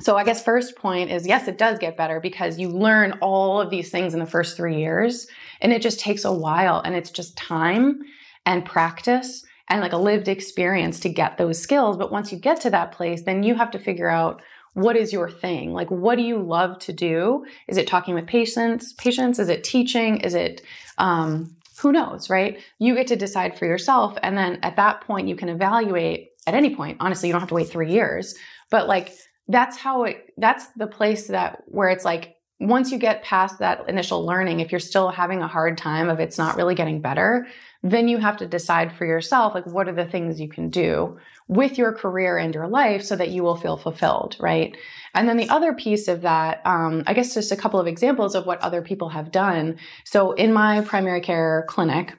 So, 0.01 0.17
I 0.17 0.25
guess 0.25 0.43
first 0.43 0.77
point 0.77 1.11
is 1.11 1.27
yes, 1.27 1.47
it 1.47 1.57
does 1.57 1.79
get 1.79 1.97
better 1.97 2.21
because 2.21 2.59
you 2.59 2.69
learn 2.69 3.19
all 3.21 3.61
of 3.61 3.71
these 3.71 3.91
things 3.91 4.13
in 4.13 4.21
the 4.21 4.27
first 4.27 4.57
three 4.57 4.79
years, 4.79 5.27
and 5.61 5.73
it 5.73 5.83
just 5.83 6.01
takes 6.01 6.25
a 6.25 6.33
while, 6.33 6.81
and 6.81 6.95
it's 6.95 7.11
just 7.11 7.37
time 7.37 8.01
and 8.45 8.65
practice 8.65 9.45
and 9.69 9.81
like 9.81 9.93
a 9.93 9.99
lived 9.99 10.29
experience 10.29 11.01
to 11.01 11.09
get 11.09 11.39
those 11.39 11.59
skills. 11.59 11.97
But 11.97 12.13
once 12.13 12.33
you 12.33 12.39
get 12.39 12.61
to 12.63 12.71
that 12.71 12.93
place, 12.93 13.23
then 13.23 13.43
you 13.43 13.55
have 13.55 13.71
to 13.71 13.79
figure 13.79 14.11
out 14.11 14.43
what 14.75 14.97
is 14.97 15.13
your 15.13 15.31
thing? 15.31 15.73
Like, 15.73 15.91
what 15.91 16.17
do 16.17 16.23
you 16.23 16.39
love 16.39 16.81
to 16.81 16.93
do? 16.93 17.47
Is 17.69 17.77
it 17.77 17.87
talking 17.87 18.15
with 18.15 18.27
patients? 18.27 18.93
Patients? 18.95 19.39
Is 19.39 19.49
it 19.49 19.63
teaching? 19.63 20.19
Is 20.19 20.35
it 20.35 20.63
um, 20.99 21.57
who 21.81 21.93
knows, 21.93 22.29
right? 22.29 22.59
You 22.79 22.95
get 22.95 23.07
to 23.09 23.17
decide 23.17 23.59
for 23.59 23.67
yourself. 23.67 24.17
And 24.23 24.37
then 24.37 24.59
at 24.63 24.77
that 24.77 25.01
point, 25.03 25.29
you 25.29 25.37
can 25.37 25.49
evaluate 25.49 26.31
at 26.47 26.55
any 26.55 26.75
point. 26.75 26.99
Honestly, 27.01 27.29
you 27.29 27.33
don't 27.33 27.41
have 27.41 27.49
to 27.49 27.55
wait 27.55 27.69
three 27.69 27.91
years, 27.91 28.35
but 28.71 28.89
like 28.89 29.13
that's 29.49 29.77
how 29.77 30.05
it, 30.05 30.33
that's 30.37 30.67
the 30.77 30.87
place 30.87 31.29
that 31.29 31.63
where 31.67 31.89
it's 31.89 32.05
like, 32.05 32.37
once 32.61 32.93
you 32.93 32.99
get 32.99 33.25
past 33.25 33.59
that 33.59 33.87
initial 33.89 34.25
learning, 34.25 34.61
if 34.61 34.71
you're 34.71 34.79
still 34.79 35.11
having 35.11 35.43
a 35.43 35.49
hard 35.49 35.77
time 35.77 36.09
of 36.09 36.21
it's 36.21 36.39
not 36.39 36.57
really 36.57 36.75
getting 36.75 37.01
better, 37.01 37.47
then 37.83 38.07
you 38.07 38.17
have 38.17 38.37
to 38.37 38.47
decide 38.47 38.93
for 38.93 39.05
yourself, 39.05 39.55
like, 39.55 39.67
what 39.67 39.89
are 39.89 39.95
the 39.95 40.07
things 40.07 40.41
you 40.41 40.49
can 40.49 40.71
do 40.71 41.19
with 41.49 41.77
your 41.77 41.93
career 41.93 42.39
and 42.39 42.55
your 42.55 42.69
life 42.69 43.03
so 43.03 43.17
that 43.17 43.31
you 43.31 43.43
will 43.43 43.57
feel 43.57 43.77
fulfilled, 43.77 44.37
right? 44.39 44.75
And 45.15 45.29
then 45.29 45.37
the 45.37 45.51
other 45.51 45.75
piece 45.75 46.07
of 46.07 46.23
that, 46.23 46.63
um, 46.65 47.03
I 47.07 47.13
guess 47.13 47.35
just 47.35 47.53
a 47.53 47.57
couple 47.57 47.81
of 47.81 47.89
examples 47.89 48.35
of 48.35 48.47
what 48.47 48.63
other 48.63 48.81
people 48.81 49.11
have 49.11 49.33
done. 49.33 49.77
So 50.05 50.33
in 50.33 50.53
my 50.53 50.81
primary 50.81 51.21
care 51.21 51.67
clinic, 51.69 52.17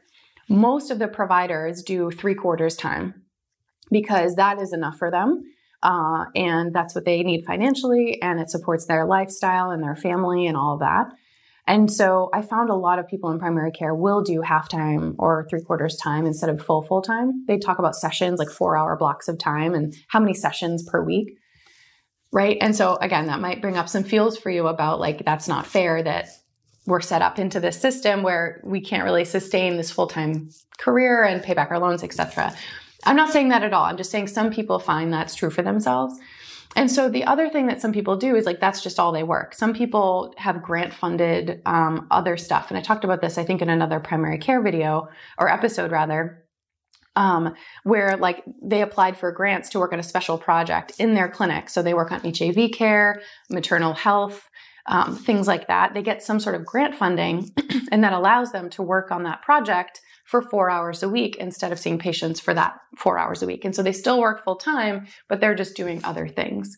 most 0.49 0.91
of 0.91 0.99
the 0.99 1.07
providers 1.07 1.81
do 1.81 2.11
three 2.11 2.35
quarters 2.35 2.75
time 2.75 3.23
because 3.89 4.35
that 4.35 4.61
is 4.61 4.73
enough 4.73 4.97
for 4.97 5.09
them. 5.09 5.43
Uh, 5.85 6.25
and 6.33 6.73
that's 6.73 6.95
what 6.95 7.05
they 7.05 7.21
need 7.21 7.45
financially, 7.45 8.19
and 8.19 8.39
it 8.39 8.49
supports 8.49 8.87
their 8.87 9.05
lifestyle 9.05 9.69
and 9.69 9.83
their 9.83 9.95
family 9.95 10.47
and 10.47 10.57
all 10.57 10.73
of 10.73 10.79
that. 10.79 11.11
And 11.67 11.91
so 11.91 12.31
I 12.33 12.41
found 12.41 12.71
a 12.71 12.75
lot 12.75 12.97
of 12.97 13.07
people 13.07 13.29
in 13.29 13.37
primary 13.37 13.71
care 13.71 13.93
will 13.93 14.23
do 14.23 14.41
half 14.41 14.67
time 14.67 15.15
or 15.19 15.45
three 15.47 15.61
quarters 15.61 15.95
time 15.97 16.25
instead 16.25 16.49
of 16.49 16.59
full 16.59 16.81
full 16.81 17.03
time. 17.03 17.45
They 17.47 17.59
talk 17.59 17.77
about 17.77 17.95
sessions, 17.95 18.39
like 18.39 18.49
four 18.49 18.75
hour 18.75 18.95
blocks 18.97 19.27
of 19.27 19.37
time 19.37 19.75
and 19.75 19.95
how 20.07 20.19
many 20.19 20.33
sessions 20.33 20.83
per 20.89 21.03
week. 21.03 21.37
Right. 22.31 22.57
And 22.61 22.75
so 22.75 22.95
again, 22.95 23.27
that 23.27 23.39
might 23.39 23.61
bring 23.61 23.77
up 23.77 23.87
some 23.87 24.03
feels 24.03 24.37
for 24.37 24.49
you 24.49 24.67
about 24.67 24.99
like, 24.99 25.23
that's 25.23 25.47
not 25.47 25.67
fair 25.67 26.01
that 26.01 26.29
we're 26.87 27.01
set 27.01 27.21
up 27.21 27.39
into 27.39 27.59
this 27.59 27.79
system 27.79 28.23
where 28.23 28.61
we 28.63 28.81
can't 28.81 29.03
really 29.03 29.25
sustain 29.25 29.77
this 29.77 29.91
full 29.91 30.07
time 30.07 30.49
career 30.79 31.23
and 31.23 31.43
pay 31.43 31.53
back 31.53 31.69
our 31.71 31.79
loans, 31.79 32.03
etc. 32.03 32.55
I'm 33.05 33.15
not 33.15 33.31
saying 33.31 33.49
that 33.49 33.63
at 33.63 33.73
all. 33.73 33.85
I'm 33.85 33.97
just 33.97 34.11
saying 34.11 34.27
some 34.27 34.51
people 34.51 34.79
find 34.79 35.13
that's 35.13 35.35
true 35.35 35.49
for 35.49 35.61
themselves. 35.61 36.19
And 36.75 36.91
so 36.91 37.07
the 37.07 37.23
other 37.23 37.49
thing 37.49 37.67
that 37.67 37.81
some 37.81 37.93
people 37.93 38.17
do 38.17 38.35
is 38.35 38.45
like 38.45 38.59
that's 38.59 38.81
just 38.81 38.99
all 38.99 39.11
they 39.11 39.23
work. 39.23 39.53
Some 39.53 39.73
people 39.73 40.33
have 40.37 40.61
grant 40.61 40.93
funded 40.93 41.61
um, 41.65 42.07
other 42.11 42.35
stuff, 42.35 42.69
and 42.69 42.77
I 42.77 42.81
talked 42.81 43.05
about 43.05 43.21
this 43.21 43.37
I 43.37 43.45
think 43.45 43.61
in 43.61 43.69
another 43.69 43.99
primary 43.99 44.37
care 44.37 44.61
video 44.61 45.07
or 45.37 45.49
episode 45.49 45.91
rather. 45.91 46.41
Um, 47.17 47.55
where 47.83 48.17
like 48.17 48.43
they 48.61 48.81
applied 48.81 49.15
for 49.15 49.31
grants 49.31 49.69
to 49.69 49.79
work 49.79 49.93
on 49.93 49.99
a 49.99 50.03
special 50.03 50.37
project 50.37 50.91
in 50.99 51.13
their 51.13 51.29
clinic. 51.29 51.69
So 51.69 51.81
they 51.81 51.93
work 51.93 52.11
on 52.11 52.19
HIV 52.19 52.71
care, 52.73 53.21
maternal 53.49 53.93
health, 53.93 54.49
um, 54.87 55.15
things 55.15 55.47
like 55.47 55.67
that. 55.67 55.93
They 55.93 56.03
get 56.03 56.23
some 56.23 56.39
sort 56.39 56.55
of 56.55 56.65
grant 56.65 56.95
funding, 56.95 57.51
and 57.91 58.03
that 58.03 58.13
allows 58.13 58.51
them 58.51 58.69
to 58.71 58.83
work 58.83 59.11
on 59.11 59.23
that 59.23 59.41
project 59.41 60.01
for 60.25 60.41
four 60.41 60.69
hours 60.69 61.03
a 61.03 61.09
week 61.09 61.35
instead 61.37 61.71
of 61.71 61.79
seeing 61.79 61.99
patients 61.99 62.39
for 62.39 62.53
that 62.53 62.79
four 62.97 63.17
hours 63.17 63.43
a 63.43 63.45
week. 63.45 63.63
And 63.63 63.75
so 63.75 63.83
they 63.83 63.91
still 63.91 64.19
work 64.19 64.43
full 64.43 64.55
time, 64.55 65.07
but 65.27 65.39
they're 65.39 65.55
just 65.55 65.75
doing 65.75 66.03
other 66.03 66.27
things. 66.27 66.75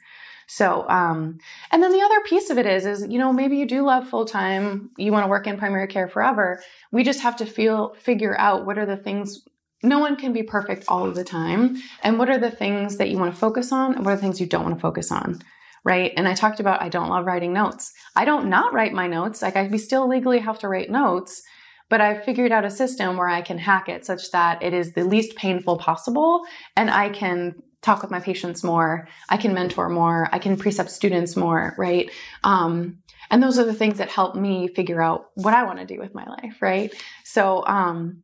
So, 0.48 0.88
um, 0.88 1.40
and 1.72 1.84
then 1.84 1.92
the 1.92 2.02
other 2.02 2.22
piece 2.22 2.50
of 2.50 2.58
it 2.58 2.66
is, 2.66 2.86
is, 2.86 3.06
you 3.10 3.20
know, 3.20 3.34
maybe 3.34 3.58
you 3.58 3.66
do 3.66 3.84
love 3.84 4.08
full 4.08 4.26
time, 4.26 4.92
you 4.98 5.12
want 5.12 5.26
to 5.26 5.30
work 5.30 5.46
in 5.46 5.58
primary 5.58 5.88
care 5.88 6.08
forever. 6.08 6.62
We 6.92 7.04
just 7.04 7.22
have 7.22 7.36
to 7.38 7.46
feel, 7.46 7.96
figure 8.00 8.38
out 8.38 8.66
what 8.66 8.78
are 8.78 8.86
the 8.86 8.96
things, 8.96 9.44
no 9.84 10.00
one 10.00 10.16
can 10.16 10.32
be 10.32 10.44
perfect 10.44 10.86
all 10.88 11.06
of 11.06 11.16
the 11.16 11.26
time. 11.26 11.78
And 12.02 12.18
what 12.18 12.30
are 12.30 12.38
the 12.40 12.52
things 12.52 12.98
that 12.98 13.10
you 13.10 13.18
want 13.18 13.34
to 13.34 13.40
focus 13.40 13.74
on 13.74 13.96
and 13.96 14.06
what 14.06 14.12
are 14.12 14.16
the 14.16 14.22
things 14.22 14.40
you 14.40 14.48
don't 14.48 14.64
want 14.64 14.76
to 14.76 14.82
focus 14.82 15.12
on? 15.12 15.42
Right. 15.88 16.12
And 16.18 16.28
I 16.28 16.34
talked 16.34 16.60
about, 16.60 16.82
I 16.82 16.90
don't 16.90 17.10
love 17.10 17.26
writing 17.26 17.54
notes. 17.54 17.94
I 18.16 18.26
don't 18.26 18.50
not 18.50 18.74
write 18.74 18.94
my 18.94 19.08
notes. 19.08 19.42
Like 19.42 19.56
I, 19.56 19.68
we 19.68 19.78
still 19.78 20.08
legally 20.08 20.40
have 20.40 20.60
to 20.60 20.68
write 20.68 20.90
notes 20.92 21.42
but 21.90 22.02
I've 22.02 22.24
figured 22.24 22.52
out 22.52 22.66
a 22.66 22.70
system 22.70 23.18
where 23.18 23.30
I 23.30 23.42
can 23.42 23.58
hack 23.58 23.88
it 23.88 24.06
such 24.06 24.32
that 24.32 24.62
it 24.62 24.74
is 24.74 24.94
the 24.94 25.04
least 25.04 25.36
painful 25.36 25.78
possible 25.78 26.42
and 26.76 26.90
I 26.90 27.10
can 27.10 27.56
talk 27.82 28.02
with 28.02 28.12
my 28.12 28.20
patients 28.20 28.64
more. 28.64 29.08
I 29.30 29.38
can 29.38 29.54
mentor 29.54 29.88
more. 29.90 30.28
I 30.32 30.40
can 30.40 30.58
precept 30.58 30.92
students 30.92 31.36
more, 31.36 31.76
right? 31.78 32.12
Um, 32.44 32.98
and 33.30 33.42
those 33.42 33.60
are 33.60 33.66
the 33.66 33.74
things 33.74 34.00
that 34.00 34.10
help 34.10 34.36
me 34.36 34.68
figure 34.68 35.02
out 35.02 35.30
what 35.36 35.54
I 35.54 35.64
want 35.64 35.80
to 35.80 35.86
do 35.86 36.00
with 36.00 36.14
my 36.14 36.26
life, 36.26 36.62
right? 36.62 36.94
So, 37.24 37.66
um, 37.66 38.24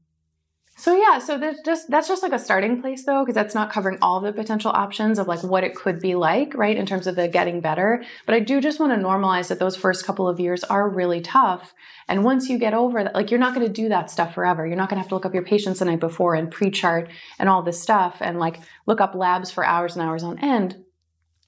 so 0.75 0.96
yeah, 0.96 1.20
so 1.20 1.38
that's 1.38 1.62
just 1.62 1.88
that's 1.89 2.08
just 2.08 2.24
like 2.24 2.32
a 2.32 2.39
starting 2.39 2.82
place 2.82 3.06
though, 3.06 3.22
because 3.22 3.36
that's 3.36 3.53
not 3.53 3.72
covering 3.72 4.00
all 4.01 4.20
the 4.20 4.34
potential 4.34 4.72
options 4.72 5.20
of 5.20 5.27
like 5.27 5.44
what 5.44 5.63
it 5.63 5.75
could 5.75 6.00
be 6.00 6.15
like, 6.15 6.56
right, 6.56 6.75
in 6.75 6.88
terms 6.88 7.06
of 7.06 7.15
the 7.15 7.27
getting 7.27 7.62
better. 7.62 8.03
But 8.25 8.34
I 8.34 8.39
do 8.39 8.60
just 8.60 8.80
want 8.80 8.92
to 8.92 8.98
normalize 8.98 9.50
that 9.50 9.60
those 9.60 9.75
first 9.75 10.03
couple 10.03 10.27
of 10.27 10.39
years 10.39 10.63
are 10.63 10.89
really 10.89 11.22
tough. 11.22 11.75
And 12.08 12.24
once 12.24 12.50
you 12.50 12.58
get 12.58 12.74
over 12.74 13.03
that, 13.03 13.13
like 13.13 13.30
you're 13.30 13.39
not 13.39 13.53
going 13.53 13.68
to 13.68 13.72
do 13.72 13.88
that 13.89 14.10
stuff 14.10 14.34
forever. 14.34 14.65
You're 14.65 14.75
not 14.75 14.89
going 14.89 14.98
to 14.98 15.01
have 15.01 15.10
to 15.10 15.15
look 15.15 15.27
up 15.27 15.36
your 15.36 15.46
patients 15.46 15.77
the 15.77 15.86
night 15.86 16.00
before 16.00 16.34
and 16.34 16.50
pre-chart 16.50 17.08
and 17.38 17.50
all 17.50 17.62
this 17.62 17.80
stuff 17.80 18.18
and 18.20 18.39
like 18.39 18.60
look 18.88 19.00
up 19.00 19.13
labs 19.13 19.51
for 19.51 19.63
hours 19.63 19.96
and 19.96 20.03
hours 20.03 20.24
on 20.24 20.39
end. 20.39 20.75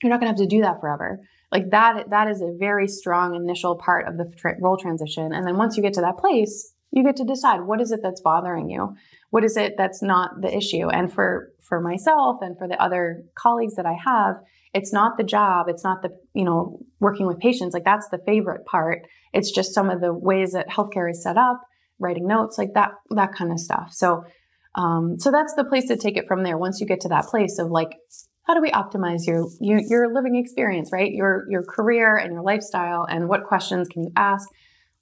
You're 0.04 0.12
not 0.12 0.20
going 0.20 0.34
to 0.34 0.40
have 0.40 0.50
to 0.50 0.56
do 0.56 0.62
that 0.62 0.80
forever. 0.80 1.20
Like 1.52 1.72
that 1.72 2.12
that 2.12 2.28
is 2.28 2.42
a 2.42 2.56
very 2.60 2.88
strong 2.88 3.34
initial 3.34 3.76
part 3.76 4.08
of 4.08 4.18
the 4.18 4.32
tra- 4.38 4.58
role 4.62 4.78
transition. 4.78 5.34
And 5.34 5.48
then 5.48 5.58
once 5.58 5.78
you 5.78 5.82
get 5.82 5.94
to 5.94 6.02
that 6.02 6.18
place, 6.18 6.75
you 6.92 7.04
get 7.04 7.16
to 7.18 7.26
decide 7.26 7.62
what 7.62 7.82
is 7.82 7.92
it 7.92 8.00
that's 8.02 8.22
bothering 8.22 8.70
you? 8.70 8.96
What 9.30 9.44
is 9.44 9.58
it 9.58 9.76
that's 9.78 10.02
not 10.02 10.42
the 10.42 10.56
issue? 10.56 10.90
And 10.90 11.12
for 11.12 11.52
for 11.68 11.82
myself 11.82 12.38
and 12.42 12.58
for 12.58 12.68
the 12.68 12.80
other 12.80 13.24
colleagues 13.34 13.76
that 13.76 13.88
i 13.88 13.96
have 14.06 14.36
it's 14.76 14.94
not 14.94 15.18
the 15.18 15.24
job 15.24 15.66
it's 15.68 15.84
not 15.84 16.04
the 16.04 16.10
you 16.36 16.46
know 16.46 16.78
working 17.06 17.28
with 17.28 17.40
patients 17.40 17.74
like 17.74 17.84
that's 17.84 18.10
the 18.10 18.22
favorite 18.26 18.66
part. 18.66 19.04
It's 19.32 19.52
just 19.52 19.74
some 19.74 19.90
of 19.90 20.02
the 20.02 20.14
ways 20.14 20.54
that 20.54 20.70
healthcare 20.70 21.10
is 21.10 21.22
set 21.22 21.38
up 21.38 21.62
writing 22.00 22.28
notes 22.28 22.58
like 22.58 22.74
that 22.74 22.92
that 23.12 23.34
kind 23.34 23.52
of 23.52 23.60
stuff. 23.60 23.90
So 23.92 24.24
um, 24.76 25.18
so 25.20 25.32
that's 25.32 25.54
the 25.56 25.64
place 25.64 25.88
to 25.88 25.96
take 25.96 26.18
it 26.18 26.28
from 26.28 26.44
there 26.44 26.58
once 26.58 26.82
you 26.82 26.88
get 26.88 27.00
to 27.02 27.10
that 27.10 27.26
place 27.26 27.60
of 27.60 27.70
like 27.70 27.92
how 28.44 28.54
do 28.54 28.62
we 28.62 28.72
optimize 28.72 29.26
your, 29.26 29.48
your 29.62 29.80
your 29.80 30.14
living 30.14 30.36
experience 30.36 30.90
right? 30.92 31.12
Your 31.12 31.46
your 31.50 31.64
career 31.64 32.18
and 32.18 32.34
your 32.34 32.44
lifestyle 32.44 33.06
and 33.10 33.30
what 33.30 33.46
questions 33.46 33.88
can 33.88 34.04
you 34.04 34.12
ask 34.16 34.48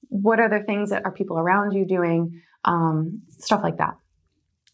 what 0.10 0.40
other 0.40 0.64
things 0.64 0.90
that 0.90 1.06
are 1.06 1.12
people 1.12 1.38
around 1.38 1.72
you 1.74 1.86
doing 1.86 2.42
um, 2.66 3.22
stuff 3.40 3.62
like 3.64 3.78
that 3.78 3.96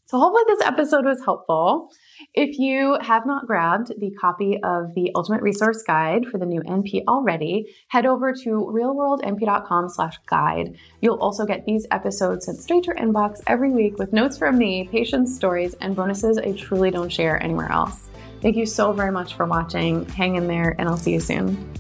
so 0.10 0.18
hopefully 0.18 0.44
this 0.48 0.66
episode 0.66 1.06
was 1.06 1.24
helpful. 1.24 1.92
If 2.34 2.58
you 2.58 2.98
have 3.00 3.28
not 3.28 3.46
grabbed 3.46 3.92
the 4.00 4.10
copy 4.20 4.58
of 4.64 4.96
the 4.96 5.12
Ultimate 5.14 5.44
Resource 5.44 5.84
Guide 5.84 6.26
for 6.26 6.40
the 6.40 6.48
new 6.48 6.62
NP 6.62 7.04
already, 7.08 7.68
head 7.90 8.08
over 8.08 8.34
to 8.34 8.50
realworldnp.com 8.50 9.88
slash 9.90 10.18
guide. 10.26 10.76
You'll 11.02 11.20
also 11.20 11.46
get 11.46 11.68
these 11.68 11.86
episodes 11.92 12.48
sent 12.48 12.58
straight 12.58 12.86
to 12.86 12.88
your 12.88 12.96
inbox 12.96 13.42
every 13.46 13.70
week 13.70 14.00
with 14.00 14.12
notes 14.12 14.36
from 14.36 14.58
me, 14.58 14.90
patients' 14.92 15.36
stories, 15.36 15.76
and 15.76 15.96
bonuses 15.96 16.40
I 16.40 16.54
truly 16.54 16.90
don't 16.90 17.10
share 17.10 17.42
anywhere 17.44 17.72
else. 17.72 18.10
Thank 18.42 18.56
you 18.56 18.66
so 18.66 18.92
very 18.94 19.12
much 19.12 19.36
for 19.36 19.46
watching. 19.46 20.06
Hang 20.06 20.38
in 20.38 20.48
there, 20.48 20.76
and 20.80 20.90
I'll 20.90 20.98
see 20.98 21.14
you 21.14 21.20
soon. 21.20 21.72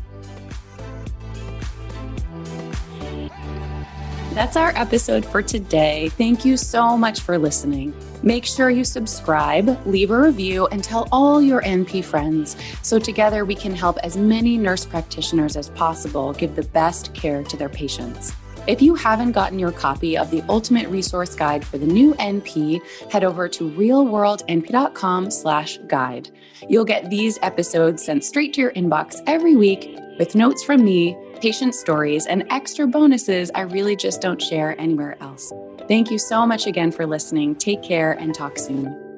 That's 4.39 4.55
our 4.55 4.69
episode 4.77 5.25
for 5.25 5.41
today. 5.41 6.08
Thank 6.08 6.46
you 6.46 6.55
so 6.55 6.98
much 6.98 7.19
for 7.19 7.38
listening. 7.38 7.93
Make 8.24 8.46
sure 8.46 8.69
you 8.69 8.86
subscribe, 8.86 9.86
leave 9.86 10.12
a 10.12 10.17
review, 10.17 10.67
and 10.67 10.81
tell 10.81 11.10
all 11.12 11.41
your 11.41 11.62
NP 11.63 12.05
friends 12.05 12.55
so 12.81 13.00
together 13.00 13.43
we 13.43 13.53
can 13.53 13.75
help 13.75 13.98
as 13.98 14.15
many 14.15 14.58
nurse 14.58 14.86
practitioners 14.86 15.58
as 15.58 15.72
possible 15.72 16.31
give 16.31 16.55
the 16.55 16.63
best 16.63 17.13
care 17.13 17.43
to 17.43 17.58
their 17.58 17.67
patients. 17.67 18.31
If 18.65 18.81
you 18.81 18.96
haven't 18.96 19.34
gotten 19.34 19.60
your 19.60 19.74
copy 19.74 20.17
of 20.17 20.31
the 20.31 20.41
Ultimate 20.48 20.88
Resource 20.88 21.36
Guide 21.36 21.65
for 21.65 21.77
the 21.77 21.86
new 21.86 22.13
NP, 22.13 22.79
head 23.12 23.25
over 23.25 23.50
to 23.50 23.69
realworldnp.com 23.69 25.31
slash 25.31 25.79
guide. 25.88 26.29
You'll 26.69 26.86
get 26.86 27.10
these 27.10 27.39
episodes 27.41 28.05
sent 28.05 28.24
straight 28.24 28.53
to 28.53 28.62
your 28.62 28.72
inbox 28.72 29.22
every 29.27 29.58
week 29.58 30.00
with 30.19 30.35
notes 30.35 30.63
from 30.63 30.85
me, 30.85 31.17
patient 31.41 31.73
stories, 31.73 32.27
and 32.27 32.45
extra 32.51 32.85
bonuses 32.85 33.49
I 33.55 33.61
really 33.61 33.95
just 33.95 34.21
don't 34.21 34.39
share 34.39 34.79
anywhere 34.79 35.17
else. 35.21 35.51
Thank 35.88 36.11
you 36.11 36.19
so 36.19 36.45
much 36.45 36.67
again 36.67 36.91
for 36.91 37.07
listening. 37.07 37.55
Take 37.55 37.81
care 37.81 38.11
and 38.11 38.35
talk 38.35 38.59
soon. 38.59 39.08